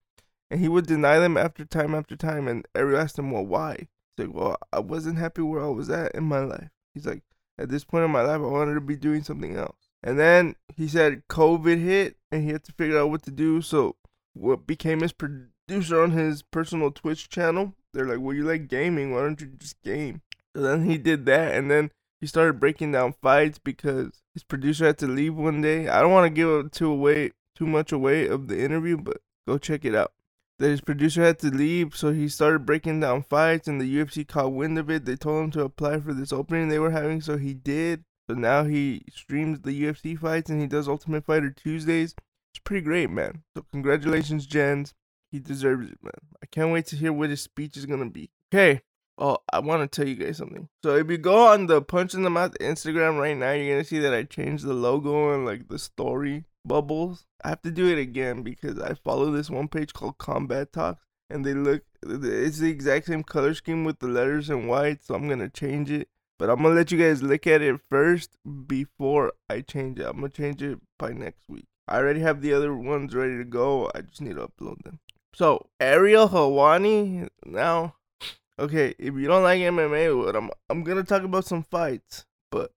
And 0.50 0.60
he 0.60 0.68
would 0.68 0.86
deny 0.86 1.18
them 1.18 1.36
after 1.36 1.64
time 1.64 1.94
after 1.94 2.16
time. 2.16 2.48
And 2.48 2.66
Ariel 2.74 3.00
asked 3.00 3.18
him, 3.18 3.30
well, 3.30 3.46
why? 3.46 3.88
He's 4.16 4.26
like, 4.26 4.34
well, 4.34 4.56
I 4.72 4.80
wasn't 4.80 5.18
happy 5.18 5.42
where 5.42 5.62
I 5.62 5.68
was 5.68 5.88
at 5.90 6.14
in 6.14 6.24
my 6.24 6.40
life. 6.40 6.70
He's 6.92 7.06
like, 7.06 7.22
at 7.58 7.68
this 7.68 7.84
point 7.84 8.04
in 8.04 8.10
my 8.10 8.22
life, 8.22 8.40
I 8.40 8.46
wanted 8.46 8.74
to 8.74 8.80
be 8.80 8.96
doing 8.96 9.22
something 9.22 9.56
else. 9.56 9.76
And 10.02 10.18
then 10.18 10.56
he 10.76 10.88
said 10.88 11.22
COVID 11.28 11.82
hit 11.82 12.16
and 12.32 12.42
he 12.42 12.50
had 12.50 12.64
to 12.64 12.72
figure 12.72 12.98
out 12.98 13.10
what 13.10 13.22
to 13.24 13.30
do. 13.30 13.60
So, 13.60 13.96
what 14.32 14.66
became 14.66 15.00
his 15.00 15.12
producer 15.12 16.02
on 16.02 16.12
his 16.12 16.42
personal 16.42 16.90
Twitch 16.90 17.28
channel, 17.28 17.74
they're 17.92 18.06
like, 18.06 18.20
well, 18.20 18.34
you 18.34 18.44
like 18.44 18.68
gaming. 18.68 19.12
Why 19.12 19.20
don't 19.20 19.40
you 19.40 19.48
just 19.58 19.80
game? 19.82 20.22
So 20.56 20.62
then 20.62 20.88
he 20.88 20.98
did 20.98 21.26
that. 21.26 21.54
And 21.54 21.70
then 21.70 21.90
he 22.20 22.26
started 22.26 22.58
breaking 22.58 22.92
down 22.92 23.14
fights 23.20 23.58
because 23.58 24.22
his 24.34 24.42
producer 24.42 24.86
had 24.86 24.98
to 24.98 25.06
leave 25.06 25.34
one 25.34 25.60
day. 25.60 25.88
I 25.88 26.00
don't 26.00 26.12
want 26.12 26.24
to 26.26 26.30
give 26.30 26.70
too 26.70 26.90
away 26.90 27.32
too 27.54 27.66
much 27.66 27.92
away 27.92 28.26
of 28.26 28.48
the 28.48 28.62
interview, 28.62 28.96
but 28.96 29.18
go 29.46 29.58
check 29.58 29.84
it 29.84 29.94
out 29.94 30.12
that 30.60 30.68
his 30.68 30.82
producer 30.82 31.22
had 31.22 31.38
to 31.38 31.48
leave, 31.48 31.96
so 31.96 32.12
he 32.12 32.28
started 32.28 32.66
breaking 32.66 33.00
down 33.00 33.24
fights, 33.24 33.66
and 33.66 33.80
the 33.80 33.96
UFC 33.96 34.28
caught 34.28 34.52
wind 34.52 34.78
of 34.78 34.90
it. 34.90 35.06
They 35.06 35.16
told 35.16 35.44
him 35.44 35.50
to 35.52 35.62
apply 35.62 36.00
for 36.00 36.12
this 36.12 36.32
opening 36.32 36.68
they 36.68 36.78
were 36.78 36.90
having, 36.90 37.22
so 37.22 37.38
he 37.38 37.54
did. 37.54 38.04
So 38.28 38.34
now 38.34 38.64
he 38.64 39.02
streams 39.10 39.60
the 39.60 39.82
UFC 39.82 40.16
fights 40.16 40.50
and 40.50 40.60
he 40.60 40.68
does 40.68 40.86
Ultimate 40.86 41.24
Fighter 41.24 41.50
Tuesdays. 41.50 42.14
It's 42.52 42.60
pretty 42.62 42.84
great, 42.84 43.10
man. 43.10 43.42
So 43.56 43.64
congratulations, 43.72 44.46
Jens. 44.46 44.94
He 45.32 45.40
deserves 45.40 45.90
it, 45.90 45.98
man. 46.00 46.12
I 46.40 46.46
can't 46.46 46.70
wait 46.70 46.86
to 46.86 46.96
hear 46.96 47.12
what 47.12 47.30
his 47.30 47.40
speech 47.40 47.76
is 47.76 47.86
gonna 47.86 48.08
be. 48.08 48.30
Okay. 48.52 48.82
Oh, 49.18 49.38
I 49.52 49.58
want 49.58 49.90
to 49.90 49.96
tell 49.96 50.08
you 50.08 50.14
guys 50.14 50.36
something. 50.36 50.68
So 50.84 50.94
if 50.94 51.10
you 51.10 51.18
go 51.18 51.48
on 51.48 51.66
the 51.66 51.82
Punch 51.82 52.14
in 52.14 52.22
the 52.22 52.30
Mouth 52.30 52.56
Instagram 52.60 53.18
right 53.18 53.36
now, 53.36 53.50
you're 53.50 53.74
gonna 53.74 53.84
see 53.84 53.98
that 53.98 54.14
I 54.14 54.22
changed 54.22 54.64
the 54.64 54.74
logo 54.74 55.34
and 55.34 55.44
like 55.44 55.68
the 55.68 55.78
story 55.78 56.44
bubbles. 56.64 57.26
I 57.44 57.48
have 57.48 57.62
to 57.62 57.70
do 57.70 57.88
it 57.88 57.98
again 57.98 58.42
because 58.42 58.78
I 58.78 58.94
follow 58.94 59.30
this 59.30 59.50
one 59.50 59.68
page 59.68 59.92
called 59.92 60.18
Combat 60.18 60.72
Talks 60.72 61.02
and 61.30 61.44
they 61.44 61.54
look 61.54 61.82
it's 62.02 62.58
the 62.58 62.70
exact 62.70 63.06
same 63.06 63.22
color 63.22 63.54
scheme 63.54 63.84
with 63.84 63.98
the 64.00 64.08
letters 64.08 64.50
in 64.50 64.66
white, 64.66 65.04
so 65.04 65.14
I'm 65.14 65.28
gonna 65.28 65.48
change 65.48 65.90
it. 65.90 66.08
But 66.38 66.50
I'm 66.50 66.62
gonna 66.62 66.74
let 66.74 66.90
you 66.90 66.98
guys 66.98 67.22
look 67.22 67.46
at 67.46 67.62
it 67.62 67.80
first 67.88 68.36
before 68.66 69.32
I 69.48 69.60
change 69.60 69.98
it. 70.00 70.06
I'm 70.06 70.16
gonna 70.16 70.30
change 70.30 70.62
it 70.62 70.78
by 70.98 71.12
next 71.12 71.42
week. 71.48 71.66
I 71.86 71.98
already 71.98 72.20
have 72.20 72.40
the 72.40 72.52
other 72.52 72.74
ones 72.74 73.14
ready 73.14 73.36
to 73.36 73.44
go. 73.44 73.90
I 73.94 74.00
just 74.00 74.20
need 74.20 74.36
to 74.36 74.48
upload 74.48 74.82
them. 74.82 75.00
So 75.34 75.66
Ariel 75.78 76.28
Helwani 76.28 77.28
now. 77.44 77.94
Okay, 78.58 78.94
if 78.98 79.14
you 79.14 79.26
don't 79.26 79.42
like 79.42 79.60
MMA, 79.60 80.34
I'm 80.34 80.50
I'm 80.68 80.84
gonna 80.84 81.04
talk 81.04 81.22
about 81.22 81.44
some 81.44 81.62
fights, 81.62 82.26
but 82.50 82.72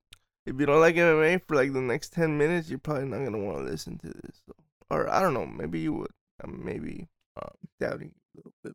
if 0.46 0.60
you 0.60 0.66
don't 0.66 0.82
like 0.82 0.96
MMA 0.96 1.42
for 1.48 1.56
like 1.56 1.74
the 1.74 1.82
next 1.82 2.14
ten 2.14 2.38
minutes, 2.38 2.70
you're 2.70 2.80
probably 2.80 3.06
not 3.06 3.24
gonna 3.24 3.40
want 3.40 3.58
to 3.60 3.64
listen 3.64 3.98
to 4.00 4.08
this. 4.08 4.42
So. 4.46 4.54
Or 4.90 5.10
I 5.10 5.22
don't 5.22 5.34
know, 5.34 5.46
maybe 5.46 5.80
you 5.80 5.94
would. 5.94 6.12
I'm 6.44 6.64
maybe 6.64 7.08
um, 7.42 7.52
doubting 7.80 8.14
a 8.36 8.38
little 8.38 8.54
bit. 8.64 8.74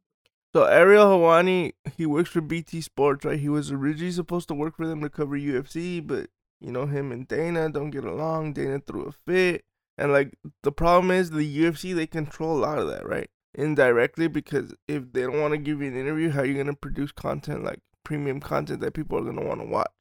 So 0.54 0.64
Ariel 0.64 1.06
Helwani, 1.06 1.72
he 1.96 2.06
works 2.06 2.30
for 2.30 2.40
BT 2.40 2.80
Sports, 2.80 3.24
right? 3.24 3.38
He 3.38 3.50
was 3.50 3.70
originally 3.70 4.12
supposed 4.12 4.48
to 4.48 4.54
work 4.54 4.76
for 4.76 4.86
them 4.86 5.02
to 5.02 5.10
cover 5.10 5.38
UFC, 5.38 6.04
but 6.04 6.30
you 6.60 6.72
know 6.72 6.86
him 6.86 7.12
and 7.12 7.28
Dana 7.28 7.68
don't 7.68 7.90
get 7.90 8.04
along. 8.04 8.54
Dana 8.54 8.80
threw 8.80 9.04
a 9.04 9.12
fit, 9.12 9.64
and 9.98 10.10
like 10.10 10.36
the 10.62 10.72
problem 10.72 11.10
is 11.10 11.30
the 11.30 11.64
UFC 11.64 11.94
they 11.94 12.06
control 12.06 12.56
a 12.56 12.64
lot 12.64 12.78
of 12.78 12.88
that, 12.88 13.06
right? 13.06 13.28
Indirectly 13.54 14.28
because 14.28 14.74
if 14.86 15.12
they 15.12 15.22
don't 15.22 15.40
want 15.40 15.52
to 15.52 15.58
give 15.58 15.82
you 15.82 15.88
an 15.88 15.96
interview, 15.96 16.30
how 16.30 16.40
are 16.40 16.46
you 16.46 16.56
gonna 16.56 16.74
produce 16.74 17.12
content 17.12 17.62
like 17.64 17.80
premium 18.02 18.40
content 18.40 18.80
that 18.80 18.94
people 18.94 19.18
are 19.18 19.24
gonna 19.24 19.46
want 19.46 19.60
to 19.60 19.66
watch? 19.66 19.92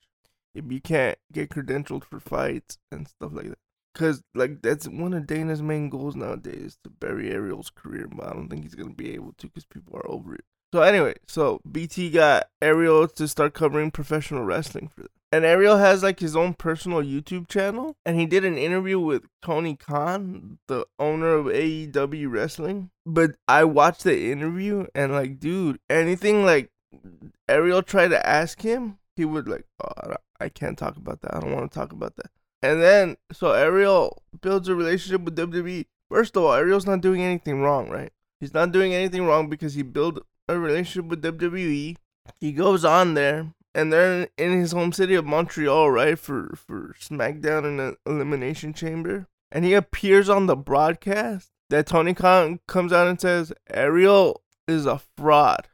You 0.68 0.82
can't 0.82 1.18
get 1.32 1.50
credentialed 1.50 2.04
for 2.04 2.20
fights 2.20 2.78
and 2.92 3.08
stuff 3.08 3.32
like 3.34 3.50
that. 3.50 3.60
Cause 3.96 4.22
like 4.36 4.62
that's 4.62 4.88
one 4.88 5.14
of 5.14 5.26
Dana's 5.26 5.62
main 5.62 5.90
goals 5.90 6.16
nowadays 6.16 6.78
to 6.84 6.90
bury 6.90 7.32
Ariel's 7.32 7.72
career, 7.72 8.08
but 8.08 8.28
I 8.28 8.34
don't 8.34 8.48
think 8.48 8.64
he's 8.64 8.76
gonna 8.76 8.94
be 8.94 9.16
able 9.16 9.34
to 9.40 9.48
because 9.48 9.66
people 9.66 9.98
are 9.98 10.10
over 10.10 10.36
it. 10.36 10.46
So 10.74 10.82
anyway, 10.82 11.16
so 11.28 11.62
BT 11.70 12.12
got 12.12 12.50
Ariel 12.62 13.08
to 13.08 13.28
start 13.28 13.54
covering 13.54 13.90
professional 13.90 14.44
wrestling 14.44 14.90
for 14.90 15.02
them. 15.02 15.10
And 15.32 15.44
Ariel 15.44 15.78
has 15.78 16.04
like 16.04 16.20
his 16.20 16.36
own 16.36 16.54
personal 16.54 17.02
YouTube 17.02 17.48
channel, 17.50 17.96
and 18.06 18.20
he 18.20 18.26
did 18.26 18.46
an 18.46 18.58
interview 18.58 19.00
with 19.00 19.24
Tony 19.42 19.76
Khan, 19.76 20.60
the 20.68 20.86
owner 21.00 21.34
of 21.34 21.48
AEW 21.48 22.32
Wrestling. 22.32 22.92
But 23.06 23.32
I 23.48 23.66
watched 23.66 24.04
the 24.04 24.32
interview, 24.32 24.88
and 24.96 25.12
like, 25.12 25.40
dude, 25.40 25.80
anything 25.90 26.46
like 26.46 26.70
Ariel 27.50 27.84
tried 27.84 28.10
to 28.10 28.26
ask 28.26 28.62
him, 28.62 29.00
he 29.18 29.26
would 29.26 29.48
like, 29.48 29.66
oh, 29.84 30.14
I 30.40 30.50
can't 30.50 30.78
talk 30.78 30.96
about 30.96 31.22
that. 31.22 31.36
I 31.36 31.40
don't 31.40 31.54
want 31.54 31.72
to 31.72 31.78
talk 31.78 31.92
about 31.92 32.16
that. 32.18 32.30
And 32.62 32.82
then, 32.82 33.18
so 33.32 33.52
Ariel 33.52 34.24
builds 34.42 34.68
a 34.68 34.76
relationship 34.76 35.22
with 35.22 35.36
WWE. 35.36 35.86
First 36.10 36.38
of 36.38 36.44
all, 36.44 36.54
Ariel's 36.54 36.86
not 36.86 37.02
doing 37.02 37.22
anything 37.22 37.62
wrong, 37.62 37.90
right? 37.90 38.12
He's 38.40 38.54
not 38.54 38.72
doing 38.72 38.94
anything 38.94 39.26
wrong 39.26 39.50
because 39.50 39.74
he 39.74 39.82
built 39.82 40.20
a 40.48 40.58
relationship 40.58 41.10
with 41.10 41.24
WWE. 41.24 41.98
He 42.40 42.52
goes 42.52 42.86
on 42.86 43.16
there, 43.16 43.54
and 43.74 43.92
they're 43.92 44.30
in 44.38 44.60
his 44.60 44.72
home 44.72 44.94
city 44.94 45.16
of 45.16 45.26
Montreal, 45.26 45.92
right, 45.92 46.18
for 46.18 46.56
for 46.56 46.96
SmackDown 47.00 47.66
in 47.66 47.78
the 47.78 47.98
Elimination 48.06 48.74
Chamber. 48.74 49.28
And 49.52 49.66
he 49.66 49.74
appears 49.74 50.30
on 50.30 50.46
the 50.46 50.56
broadcast 50.56 51.50
that 51.70 51.88
Tony 51.88 52.14
Khan 52.14 52.60
comes 52.68 52.94
out 52.94 53.08
and 53.08 53.20
says 53.20 53.54
Ariel 53.70 54.44
is 54.68 54.86
a 54.86 55.02
fraud. 55.16 55.68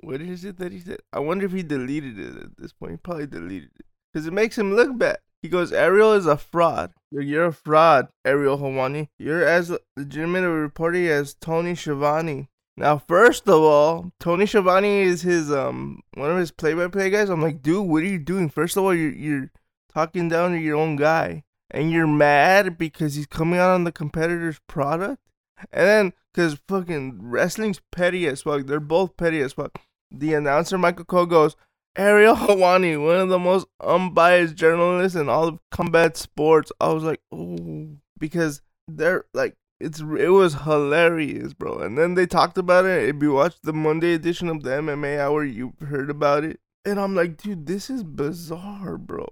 What 0.00 0.20
is 0.20 0.44
it 0.44 0.58
that 0.58 0.72
he 0.72 0.80
said? 0.80 1.00
I 1.12 1.20
wonder 1.20 1.46
if 1.46 1.52
he 1.52 1.62
deleted 1.62 2.18
it 2.18 2.36
at 2.36 2.56
this 2.58 2.72
point. 2.72 2.92
He 2.92 2.96
probably 2.98 3.26
deleted 3.26 3.70
it 3.78 3.86
because 4.12 4.26
it 4.26 4.32
makes 4.32 4.58
him 4.58 4.74
look 4.74 4.96
bad. 4.98 5.18
He 5.42 5.48
goes, 5.48 5.72
Ariel 5.72 6.12
is 6.14 6.26
a 6.26 6.36
fraud. 6.36 6.92
You're, 7.10 7.46
a 7.46 7.52
fraud, 7.52 8.08
Ariel 8.24 8.58
Helwani. 8.58 9.08
You're 9.18 9.46
as 9.46 9.72
legitimate 9.96 10.44
a 10.44 10.48
reporter 10.48 11.12
as 11.12 11.34
Tony 11.34 11.74
Schiavone. 11.74 12.48
Now, 12.76 12.98
first 12.98 13.48
of 13.48 13.62
all, 13.62 14.12
Tony 14.20 14.44
Schiavone 14.44 15.02
is 15.02 15.22
his 15.22 15.50
um 15.50 16.02
one 16.14 16.30
of 16.30 16.36
his 16.36 16.50
play-by-play 16.50 17.10
guys. 17.10 17.30
I'm 17.30 17.40
like, 17.40 17.62
dude, 17.62 17.86
what 17.86 18.02
are 18.02 18.06
you 18.06 18.18
doing? 18.18 18.50
First 18.50 18.76
of 18.76 18.84
all, 18.84 18.94
you're 18.94 19.12
you're 19.12 19.50
talking 19.94 20.28
down 20.28 20.50
to 20.52 20.58
your 20.58 20.76
own 20.76 20.96
guy, 20.96 21.44
and 21.70 21.90
you're 21.90 22.06
mad 22.06 22.76
because 22.76 23.14
he's 23.14 23.26
coming 23.26 23.58
out 23.58 23.70
on 23.70 23.84
the 23.84 23.92
competitor's 23.92 24.58
product, 24.66 25.22
and 25.72 25.86
then 25.86 26.12
because 26.32 26.58
fucking 26.68 27.18
wrestling's 27.22 27.80
petty 27.90 28.26
as 28.26 28.42
fuck. 28.42 28.66
They're 28.66 28.80
both 28.80 29.16
petty 29.16 29.40
as 29.40 29.54
fuck. 29.54 29.78
The 30.10 30.34
announcer 30.34 30.78
Michael 30.78 31.04
Cole 31.04 31.26
goes, 31.26 31.56
Ariel 31.96 32.36
Helwani, 32.36 33.02
one 33.02 33.16
of 33.16 33.28
the 33.28 33.38
most 33.38 33.66
unbiased 33.80 34.54
journalists 34.54 35.16
in 35.16 35.28
all 35.28 35.48
of 35.48 35.58
combat 35.70 36.16
sports. 36.16 36.70
I 36.80 36.92
was 36.92 37.02
like, 37.02 37.20
oh, 37.32 37.88
because 38.18 38.60
they're 38.86 39.24
like, 39.32 39.56
it's 39.80 40.00
it 40.00 40.28
was 40.28 40.54
hilarious, 40.54 41.54
bro. 41.54 41.78
And 41.78 41.96
then 41.96 42.14
they 42.14 42.26
talked 42.26 42.58
about 42.58 42.84
it. 42.84 43.08
If 43.08 43.22
you 43.22 43.32
watched 43.32 43.62
the 43.62 43.72
Monday 43.72 44.14
edition 44.14 44.48
of 44.48 44.62
the 44.62 44.70
MMA 44.70 45.18
Hour, 45.18 45.44
you've 45.44 45.78
heard 45.80 46.10
about 46.10 46.44
it. 46.44 46.60
And 46.84 47.00
I'm 47.00 47.14
like, 47.14 47.36
dude, 47.36 47.66
this 47.66 47.90
is 47.90 48.04
bizarre, 48.04 48.96
bro. 48.96 49.26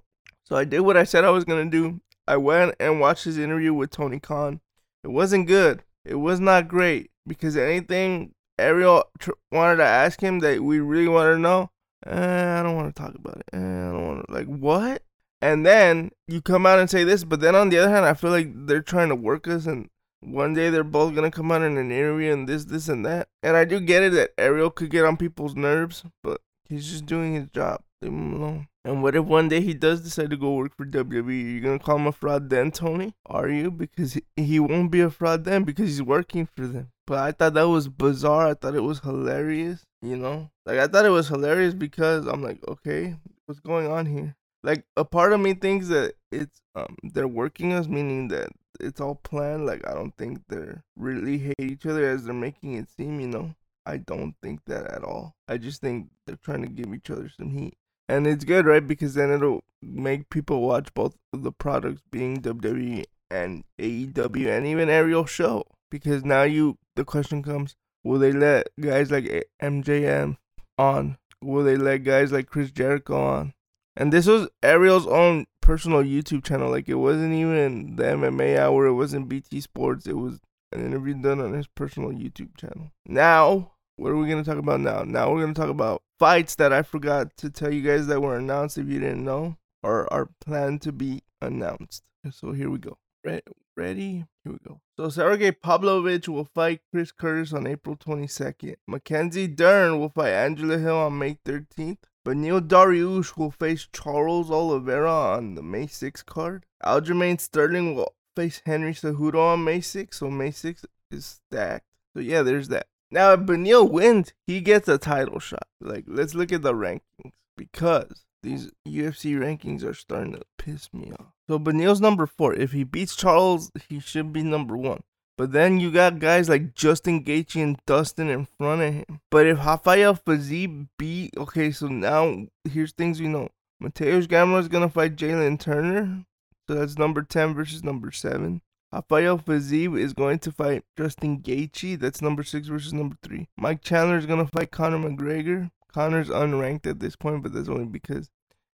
So 0.45 0.57
I 0.57 0.65
did 0.65 0.81
what 0.81 0.97
I 0.97 1.05
said 1.05 1.25
I 1.25 1.31
was 1.31 1.45
gonna 1.45 1.71
do. 1.71 2.01
I 2.27 2.37
went 2.39 2.75
and 2.81 3.01
watched 3.01 3.25
his 3.25 3.39
interview 3.39 3.75
with 3.75 3.91
Tony 3.91 4.21
Khan. 4.21 4.61
It 5.03 5.09
wasn't 5.09 5.47
good. 5.47 5.84
It 6.05 6.17
was 6.17 6.41
not 6.41 6.69
great 6.69 7.11
because 7.27 7.57
anything 7.57 8.33
Ariel 8.59 9.05
tr- 9.19 9.33
wanted 9.51 9.77
to 9.77 9.85
ask 9.85 10.21
him 10.21 10.41
that 10.41 10.63
we 10.63 10.81
really 10.81 11.09
wanted 11.09 11.33
to 11.33 11.39
know, 11.39 11.71
eh, 12.07 12.61
I 12.61 12.63
don't 12.63 12.77
want 12.77 12.95
to 12.95 13.03
talk 13.03 13.15
about 13.15 13.39
it. 13.39 13.45
Eh, 13.53 13.59
I 13.59 13.93
don't 13.93 14.07
want 14.07 14.27
to 14.27 14.33
like 14.33 14.47
what? 14.47 15.03
And 15.41 15.67
then 15.67 16.11
you 16.27 16.41
come 16.41 16.65
out 16.67 16.79
and 16.79 16.89
say 16.89 17.05
this, 17.05 17.25
but 17.25 17.41
then 17.41 17.55
on 17.55 17.69
the 17.69 17.79
other 17.79 17.91
hand, 17.91 18.07
I 18.07 18.15
feel 18.15 18.31
like 18.31 18.51
they're 18.67 18.81
trying 18.81 19.09
to 19.11 19.15
work 19.15 19.47
us, 19.47 19.67
and 19.67 19.89
one 20.21 20.55
day 20.55 20.71
they're 20.71 20.85
both 20.85 21.15
gonna 21.15 21.31
come 21.31 21.53
out 21.53 21.63
in 21.63 21.77
an 21.77 21.91
interview 21.91 22.33
and 22.33 22.49
this, 22.49 22.65
this, 22.65 22.89
and 22.89 23.05
that. 23.05 23.29
And 23.43 23.57
I 23.57 23.65
do 23.65 23.81
get 23.81 24.03
it 24.03 24.13
that 24.13 24.31
Ariel 24.39 24.71
could 24.71 24.91
get 24.91 25.05
on 25.05 25.17
people's 25.17 25.55
nerves, 25.55 26.05
but 26.23 26.41
he's 26.67 26.91
just 26.91 27.07
doing 27.07 27.35
his 27.35 27.49
job. 27.49 27.83
Leave 28.01 28.13
him 28.13 28.35
alone. 28.35 28.69
And 28.85 29.03
what 29.03 29.17
if 29.17 29.25
one 29.25 29.49
day 29.49 29.63
he 29.63 29.73
does 29.73 30.03
decide 30.03 30.29
to 30.31 30.37
go 30.37 30.55
work 30.55 30.77
for 30.77 30.85
WWE? 30.85 31.53
You're 31.53 31.63
gonna 31.63 31.79
call 31.79 31.97
him 31.97 32.07
a 32.07 32.13
fraud 32.13 32.51
then, 32.51 32.71
Tony? 32.71 33.15
Are 33.25 33.49
you? 33.49 33.71
Because 33.71 34.19
he 34.37 34.61
won't 34.61 34.91
be 34.91 35.01
a 35.01 35.11
fraud 35.11 35.45
then 35.45 35.65
because 35.65 35.89
he's 35.89 36.03
working 36.03 36.47
for 36.47 36.67
them. 36.67 36.91
But 37.07 37.19
I 37.19 37.33
thought 37.33 37.55
that 37.55 37.69
was 37.69 37.89
bizarre. 37.89 38.49
I 38.49 38.55
thought 38.55 38.75
it 38.75 38.83
was 38.83 39.01
hilarious. 39.01 39.85
You 40.03 40.17
know, 40.17 40.51
like 40.67 40.79
I 40.79 40.87
thought 40.87 41.07
it 41.07 41.11
was 41.11 41.29
hilarious 41.29 41.73
because 41.73 42.27
I'm 42.27 42.43
like, 42.43 42.59
okay, 42.69 43.17
what's 43.47 43.61
going 43.61 43.87
on 43.91 44.05
here? 44.05 44.37
Like 44.63 44.85
a 44.97 45.05
part 45.05 45.33
of 45.33 45.41
me 45.41 45.55
thinks 45.55 45.89
that 45.89 46.15
it's 46.31 46.61
um 46.75 46.97
they're 47.03 47.27
working 47.29 47.73
us, 47.73 47.89
meaning 47.89 48.29
that 48.29 48.51
it's 48.81 49.01
all 49.01 49.15
planned. 49.15 49.65
Like 49.65 49.87
I 49.89 49.95
don't 49.95 50.15
think 50.19 50.43
they're 50.49 50.85
really 50.97 51.39
hate 51.39 51.55
each 51.61 51.87
other 51.87 52.07
as 52.07 52.25
they're 52.25 52.35
making 52.35 52.75
it 52.75 52.91
seem. 52.91 53.19
You 53.19 53.29
know, 53.29 53.55
I 53.87 53.97
don't 53.97 54.35
think 54.43 54.61
that 54.67 54.91
at 54.91 55.05
all. 55.05 55.35
I 55.49 55.57
just 55.57 55.81
think 55.81 56.11
they're 56.27 56.37
trying 56.37 56.63
to 56.63 56.69
give 56.69 56.93
each 56.95 57.11
other 57.11 57.31
some 57.31 57.51
heat. 57.51 57.75
And 58.09 58.27
it's 58.27 58.45
good, 58.45 58.67
right? 58.67 58.87
Because 58.87 59.15
then 59.15 59.31
it'll 59.31 59.65
make 59.83 60.31
people 60.31 60.61
watch 60.61 60.93
both 60.95 61.17
of 61.33 61.43
the 61.43 61.53
products 61.53 62.03
being 62.11 62.41
WWE 62.43 63.05
and 63.31 63.65
AEW 63.81 64.47
and 64.57 64.67
even 64.67 64.89
Ariel 64.89 65.27
show. 65.27 65.65
Because 65.91 66.25
now 66.25 66.43
you 66.43 66.79
the 66.97 67.05
question 67.05 67.43
comes, 67.43 67.77
will 68.03 68.19
they 68.19 68.33
let 68.33 68.69
guys 68.81 69.11
like 69.11 69.49
MJF 69.63 70.37
on? 70.79 71.19
Will 71.43 71.65
they 71.65 71.77
let 71.77 71.99
guys 71.99 72.33
like 72.33 72.47
Chris 72.47 72.71
Jericho 72.71 73.21
on? 73.21 73.55
And 73.97 74.13
this 74.13 74.27
was 74.27 74.49
Ariel's 74.63 75.07
own 75.07 75.47
personal 75.61 76.03
YouTube 76.03 76.45
channel. 76.45 76.71
Like 76.71 76.89
it 76.89 76.95
wasn't 76.95 77.35
even 77.35 77.97
the 77.97 78.05
MMA 78.05 78.59
hour, 78.59 78.87
it 78.87 78.95
wasn't 78.95 79.29
BT 79.29 79.61
Sports, 79.61 80.07
it 80.07 80.17
was 80.17 80.41
an 80.73 80.85
interview 80.85 81.15
done 81.15 81.41
on 81.41 81.53
his 81.53 81.69
personal 81.69 82.11
YouTube 82.11 82.57
channel. 82.57 82.91
Now 83.07 83.73
what 83.97 84.11
are 84.11 84.17
we 84.17 84.29
going 84.29 84.43
to 84.43 84.49
talk 84.49 84.59
about 84.59 84.81
now? 84.81 85.03
Now 85.05 85.31
we're 85.33 85.43
going 85.43 85.55
to 85.55 85.61
talk 85.61 85.71
about 85.71 86.03
fights 86.19 86.57
that 86.57 86.73
I 86.73 86.83
forgot 86.83 87.37
to 87.39 87.51
tell 87.51 87.73
you 87.73 87.83
guys 87.83 88.07
that 88.07 88.21
were 88.21 88.37
announced 88.37 88.79
if 88.79 88.89
you 88.89 89.01
didn't 89.01 89.25
know 89.25 89.57
or 89.83 90.13
are 90.13 90.31
planned 90.45 90.83
to 90.83 90.93
be 90.93 91.23
announced. 91.41 92.03
So 92.31 92.53
here 92.53 92.71
we 92.71 92.79
go. 92.79 92.99
Ready? 93.25 93.43
Ready? 93.77 94.25
Here 94.45 94.53
we 94.53 94.59
go. 94.67 94.81
So 94.97 95.09
Sergey 95.09 95.53
Pavlovich 95.53 96.29
will 96.29 96.49
fight 96.55 96.81
Chris 96.93 97.13
Curtis 97.13 97.53
on 97.53 97.67
April 97.67 97.97
22nd. 97.97 98.77
Mackenzie 98.87 99.49
Dern 99.49 99.99
will 99.99 100.09
fight 100.09 100.33
Angela 100.33 100.79
Hill 100.79 100.97
on 100.97 101.19
May 101.19 101.39
13th. 101.45 101.99
Beneil 102.25 102.61
Dariush 102.61 103.37
will 103.37 103.51
face 103.51 103.87
Charles 103.93 104.51
Oliveira 104.51 105.13
on 105.13 105.55
the 105.55 105.63
May 105.63 105.87
6th 105.87 106.25
card. 106.25 106.65
Aljamain 106.83 107.41
Sterling 107.41 107.95
will 107.95 108.15
face 108.35 108.63
Henry 108.65 108.95
Cejudo 108.95 109.53
on 109.53 109.65
May 109.65 109.81
6th. 109.81 110.15
So 110.15 110.31
May 110.31 110.51
6th 110.51 110.85
is 111.11 111.41
stacked. 111.51 111.87
So 112.15 112.21
yeah, 112.21 112.43
there's 112.43 112.69
that. 112.69 112.87
Now, 113.11 113.33
if 113.33 113.41
Beneil 113.41 113.91
wins, 113.91 114.33
he 114.47 114.61
gets 114.61 114.89
a 114.89 114.99
title 114.99 115.39
shot. 115.39 115.67
Like, 115.81 116.05
let's 116.07 116.35
look 116.35 116.53
at 116.53 116.63
the 116.63 116.73
rankings 116.73 117.33
because 117.57 118.25
these 118.43 118.71
UFC 118.87 119.37
rankings 119.39 119.85
are 119.85 119.95
starting 119.95 120.33
to 120.33 120.43
piss 120.59 120.93
me 120.93 121.13
off. 121.13 121.33
So 121.49 121.59
Beneil's 121.59 122.01
number 122.01 122.27
four. 122.27 122.55
If 122.55 122.73
he 122.73 122.85
beats 122.85 123.17
Charles, 123.17 123.71
he 123.89 124.01
should 124.01 124.33
be 124.33 124.43
number 124.43 124.77
one. 124.77 125.03
But 125.37 125.53
then 125.53 125.81
you 125.81 125.91
got 125.91 126.21
guys 126.21 126.49
like 126.49 126.75
Justin 126.75 127.25
Gaethje 127.25 127.61
and 127.63 127.79
Dustin 127.87 128.29
in 128.29 128.47
front 128.57 128.83
of 128.83 128.95
him. 128.95 129.21
But 129.31 129.47
if 129.47 129.59
Rafael 129.59 130.15
Fiziev 130.15 130.89
beat, 130.97 131.37
okay, 131.37 131.73
so 131.73 131.89
now 131.89 132.47
here's 132.65 132.93
things 132.93 133.21
we 133.21 133.27
know. 133.27 133.49
Mateusz 133.83 134.27
Gamrot 134.27 134.61
is 134.61 134.69
gonna 134.69 134.89
fight 134.89 135.17
Jalen 135.17 135.59
Turner, 135.59 136.25
so 136.69 136.75
that's 136.75 136.97
number 136.97 137.23
ten 137.23 137.53
versus 137.53 137.83
number 137.83 138.13
seven. 138.13 138.63
Rafael 138.95 139.39
Fiziev 139.39 139.99
is 139.99 140.13
going 140.13 140.39
to 140.41 140.53
fight 140.53 140.85
Justin 140.97 141.41
Gaethje. 141.41 141.99
That's 141.99 142.23
number 142.23 142.43
six 142.43 142.69
versus 142.69 142.93
number 142.93 143.17
three. 143.23 143.49
Mike 143.57 143.83
Chandler 143.83 144.17
is 144.17 144.27
going 144.27 144.45
to 144.45 144.51
fight 144.51 144.71
Conor 144.71 144.99
McGregor. 144.99 145.71
Conor's 145.93 146.29
unranked 146.29 146.87
at 146.87 147.01
this 147.01 147.17
point, 147.17 147.43
but 147.43 147.53
that's 147.53 147.69
only 147.69 147.87
because 147.87 148.31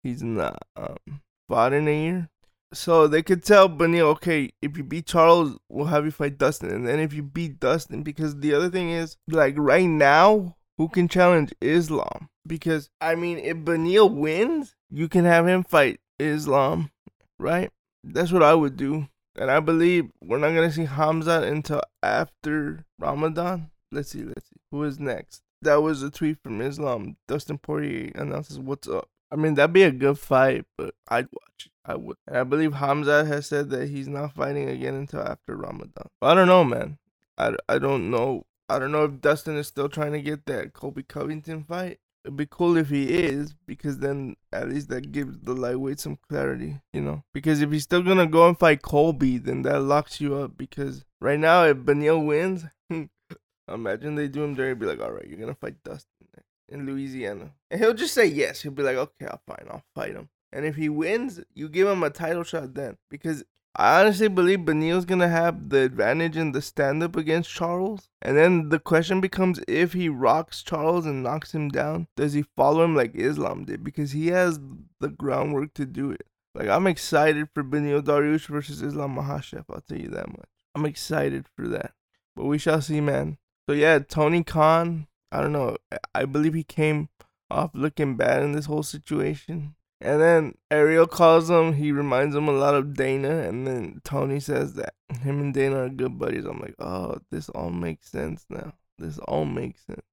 he's 0.04 0.24
not 0.24 0.58
um, 0.76 1.22
fought 1.48 1.74
in 1.74 1.88
a 1.88 2.04
year. 2.04 2.30
So 2.74 3.08
they 3.08 3.22
could 3.22 3.44
tell 3.44 3.70
Beneil, 3.70 4.08
okay, 4.16 4.52
if 4.62 4.76
you 4.76 4.84
beat 4.84 5.06
Charles, 5.06 5.58
we'll 5.70 5.86
have 5.86 6.04
you 6.04 6.12
fight 6.12 6.38
Dustin. 6.38 6.72
And 6.72 6.88
then 6.88 7.00
if 7.00 7.14
you 7.14 7.24
beat 7.24 7.60
Dustin, 7.60 8.04
because 8.04 8.40
the 8.40 8.54
other 8.54 8.70
thing 8.70 8.90
is, 8.90 9.18
like 9.28 9.54
right 9.58 9.88
now, 9.88 10.58
who 10.78 10.90
can 10.90 11.08
challenge 11.08 11.54
Islam? 11.62 12.30
Because, 12.46 12.90
I 13.00 13.16
mean, 13.16 13.38
if 13.38 13.58
Beneil 13.58 14.14
wins, 14.14 14.76
you 14.90 15.08
can 15.08 15.26
have 15.26 15.48
him 15.48 15.64
fight 15.64 16.00
Islam 16.20 16.92
right? 17.40 17.70
That's 18.04 18.32
what 18.32 18.44
I 18.44 18.54
would 18.54 18.78
do. 18.78 19.08
And 19.38 19.52
I 19.52 19.60
believe 19.60 20.10
we're 20.22 20.40
not 20.40 20.50
gonna 20.56 20.72
see 20.72 20.86
Hamza 20.86 21.44
until 21.44 21.82
after 22.02 22.86
Ramadan. 23.00 23.70
Let's 23.92 24.10
see, 24.10 24.24
let's 24.24 24.50
see. 24.50 24.56
Who 24.72 24.84
is 24.84 25.00
next? 25.00 25.44
That 25.62 25.82
was 25.82 26.04
a 26.04 26.10
tweet 26.10 26.38
from 26.44 26.62
Islam. 26.62 27.18
Dustin 27.28 27.58
Poirier 27.58 28.12
announces 28.16 28.60
what's 28.60 28.88
up. 28.88 29.10
I 29.32 29.36
mean, 29.36 29.56
that'd 29.56 29.74
be 29.74 29.84
a 29.84 29.92
good 29.92 30.18
fight, 30.18 30.66
but 30.78 30.96
I'd 31.08 31.26
watch 31.26 31.66
it. 31.66 31.72
I 31.86 31.96
would. 31.96 32.18
And 32.28 32.38
I 32.38 32.44
believe 32.44 32.74
Hamza 32.74 33.26
has 33.26 33.48
said 33.48 33.70
that 33.70 33.90
he's 33.90 34.08
not 34.08 34.34
fighting 34.34 34.70
again 34.70 34.96
until 34.96 35.22
after 35.22 35.56
Ramadan. 35.56 36.08
But 36.20 36.28
I 36.28 36.34
don't 36.34 36.48
know, 36.48 36.64
man. 36.64 36.98
I, 37.38 37.56
I 37.70 37.80
don't 37.80 38.12
know. 38.12 38.46
I 38.70 38.80
don't 38.80 38.92
know 38.92 39.06
if 39.06 39.22
Dustin 39.22 39.56
is 39.56 39.68
still 39.68 39.88
trying 39.88 40.12
to 40.12 40.22
get 40.22 40.46
that 40.48 40.74
Colby 40.74 41.04
Covington 41.04 41.64
fight. 41.64 42.00
It'd 42.28 42.36
be 42.36 42.46
cool 42.46 42.76
if 42.76 42.90
he 42.90 43.06
is, 43.06 43.56
because 43.66 44.00
then 44.00 44.36
at 44.52 44.68
least 44.68 44.90
that 44.90 45.14
gives 45.14 45.40
the 45.40 45.54
lightweight 45.54 46.02
some 46.02 46.20
clarity, 46.28 46.82
you 46.92 47.00
know? 47.00 47.24
Because 47.34 47.62
if 47.62 47.72
he's 47.72 47.84
still 47.84 48.04
gonna 48.04 48.28
go 48.28 48.50
and 48.50 48.60
fight 48.60 48.82
Colby, 48.82 49.38
then 49.38 49.62
that 49.62 49.80
locks 49.80 50.20
you 50.20 50.36
up. 50.36 50.58
Because 50.58 51.06
right 51.22 51.40
now, 51.40 51.64
if 51.64 51.78
Beneil 51.78 52.26
wins, 52.26 52.66
imagine 53.74 54.16
they 54.16 54.28
do 54.28 54.44
him 54.44 54.56
there 54.56 54.72
and 54.72 54.78
be 54.78 54.86
like, 54.86 55.00
all 55.00 55.14
right, 55.14 55.26
you're 55.26 55.40
gonna 55.40 55.56
fight 55.56 55.82
Dustin 55.86 56.28
in 56.68 56.86
Louisiana. 56.86 57.54
And 57.72 57.80
he'll 57.80 57.94
just 57.94 58.14
say 58.14 58.26
yes. 58.26 58.62
He'll 58.62 58.74
be 58.74 58.84
like, 58.84 58.98
okay, 58.98 59.28
I'll 59.28 59.42
fine, 59.48 59.66
I'll 59.70 59.86
fight 59.96 60.12
him. 60.12 60.28
And 60.52 60.66
if 60.66 60.76
he 60.76 60.90
wins, 60.90 61.40
you 61.54 61.70
give 61.70 61.88
him 61.88 62.04
a 62.04 62.10
title 62.10 62.44
shot 62.44 62.74
then. 62.74 62.98
Because 63.10 63.46
I 63.80 64.02
honestly 64.02 64.28
believe 64.28 64.60
Beneil's 64.60 65.06
gonna 65.06 65.28
have 65.28 65.70
the 65.70 65.82
advantage 65.82 66.36
in 66.36 66.52
the 66.52 66.64
stand 66.64 67.04
up 67.04 67.16
against 67.16 67.52
Charles. 67.52 68.10
And 68.24 68.36
then 68.36 68.70
the 68.70 68.80
question 68.80 69.22
becomes 69.22 69.60
if 69.68 69.94
he 69.94 70.10
rocks 70.10 70.64
Charles 70.64 71.06
and 71.06 71.22
knocks 71.22 71.54
him 71.54 71.70
down, 71.70 72.08
does 72.16 72.34
he 72.34 72.42
follow 72.56 72.84
him 72.84 72.96
like 72.96 73.14
Islam 73.14 73.66
did? 73.66 73.84
Because 73.84 74.14
he 74.14 74.28
has 74.28 74.60
the 75.00 75.10
groundwork 75.10 75.76
to 75.76 75.86
do 75.86 76.10
it. 76.10 76.26
Like 76.56 76.70
I'm 76.70 76.88
excited 76.88 77.50
for 77.54 77.64
Beneil 77.64 78.02
Dariush 78.02 78.48
versus 78.48 78.82
Islam 78.82 79.16
Makhachev, 79.16 79.66
I'll 79.70 79.82
tell 79.82 80.00
you 80.00 80.10
that 80.10 80.28
much. 80.28 80.50
I'm 80.74 80.86
excited 80.86 81.46
for 81.56 81.68
that. 81.68 81.92
But 82.36 82.46
we 82.46 82.58
shall 82.58 82.82
see, 82.82 83.00
man. 83.00 83.38
So 83.70 83.76
yeah, 83.76 84.00
Tony 84.00 84.44
Khan, 84.44 85.06
I 85.32 85.40
don't 85.40 85.54
know. 85.54 85.78
I 86.16 86.26
believe 86.26 86.56
he 86.56 86.64
came 86.64 87.10
off 87.52 87.72
looking 87.76 88.18
bad 88.18 88.42
in 88.42 88.54
this 88.54 88.66
whole 88.66 88.84
situation. 88.84 89.76
And 90.00 90.22
then 90.22 90.56
Ariel 90.70 91.08
calls 91.08 91.50
him. 91.50 91.74
He 91.74 91.92
reminds 91.92 92.36
him 92.36 92.48
a 92.48 92.54
lot 92.54 92.76
of 92.76 92.94
Dana. 92.94 93.40
And 93.48 93.66
then 93.66 94.02
Tony 94.04 94.40
says 94.40 94.74
that 94.74 94.94
him 95.22 95.42
and 95.42 95.54
Dana 95.54 95.86
are 95.86 95.90
good 95.90 96.20
buddies. 96.20 96.46
I'm 96.46 96.60
like, 96.60 96.76
oh, 96.80 97.18
this 97.32 97.50
all 97.50 97.72
makes 97.72 98.12
sense 98.12 98.46
now. 98.50 98.74
This 99.00 99.18
all 99.20 99.46
makes 99.46 99.86
sense. 99.86 100.06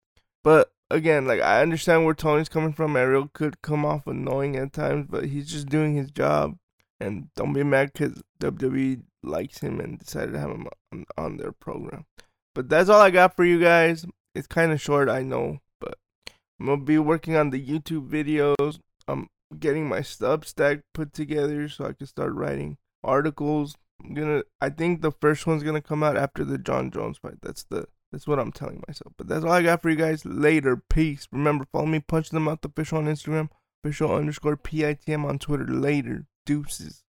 But 0.42 0.72
again, 0.90 1.26
like 1.26 1.40
I 1.40 1.60
understand 1.62 2.04
where 2.04 2.14
Tony's 2.14 2.48
coming 2.48 2.72
from. 2.72 2.96
Ariel 2.96 3.30
could 3.32 3.62
come 3.62 3.84
off 3.84 4.06
annoying 4.06 4.56
at 4.56 4.72
times, 4.72 5.06
but 5.08 5.26
he's 5.26 5.50
just 5.50 5.68
doing 5.68 5.94
his 5.94 6.10
job. 6.10 6.56
And 7.00 7.28
don't 7.34 7.52
be 7.52 7.64
mad 7.64 7.92
because 7.92 8.22
WWE 8.40 9.02
likes 9.22 9.58
him 9.58 9.80
and 9.80 9.98
decided 9.98 10.32
to 10.32 10.40
have 10.40 10.50
him 10.50 10.68
on, 10.92 11.04
on 11.18 11.36
their 11.36 11.52
program. 11.52 12.06
But 12.54 12.68
that's 12.68 12.88
all 12.88 13.00
I 13.00 13.10
got 13.10 13.34
for 13.34 13.44
you 13.44 13.58
guys. 13.58 14.06
It's 14.34 14.46
kind 14.46 14.72
of 14.72 14.80
short, 14.80 15.08
I 15.08 15.22
know, 15.22 15.60
but 15.80 15.98
I'm 16.58 16.66
gonna 16.66 16.82
be 16.82 16.98
working 16.98 17.36
on 17.36 17.50
the 17.50 17.64
YouTube 17.64 18.08
videos. 18.08 18.78
I'm 19.06 19.28
getting 19.58 19.88
my 19.88 20.00
Substack 20.00 20.82
put 20.92 21.12
together 21.12 21.68
so 21.68 21.86
I 21.86 21.92
can 21.92 22.06
start 22.06 22.32
writing 22.32 22.78
articles. 23.02 23.76
I'm 24.02 24.14
gonna. 24.14 24.42
I 24.60 24.70
think 24.70 25.02
the 25.02 25.12
first 25.12 25.46
one's 25.46 25.62
gonna 25.62 25.80
come 25.80 26.02
out 26.02 26.16
after 26.16 26.44
the 26.44 26.58
Jon 26.58 26.90
Jones 26.90 27.18
fight. 27.18 27.40
That's 27.42 27.64
the. 27.64 27.86
That's 28.12 28.26
what 28.28 28.38
I'm 28.38 28.52
telling 28.52 28.82
myself. 28.86 29.12
But 29.16 29.28
that's 29.28 29.44
all 29.44 29.52
I 29.52 29.62
got 29.62 29.82
for 29.82 29.90
you 29.90 29.96
guys. 29.96 30.24
Later, 30.24 30.76
peace. 30.88 31.26
Remember, 31.32 31.66
follow 31.72 31.86
me, 31.86 31.98
punch 31.98 32.30
them 32.30 32.46
out 32.46 32.62
the 32.62 32.68
official 32.68 32.98
on 32.98 33.06
Instagram, 33.06 33.48
official 33.82 34.14
underscore 34.14 34.56
PITM 34.56 35.24
on 35.24 35.38
Twitter. 35.38 35.66
Later, 35.66 36.26
deuces. 36.46 37.03